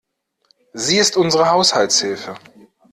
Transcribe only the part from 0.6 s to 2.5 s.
Sie ist unsere Haushaltshilfe.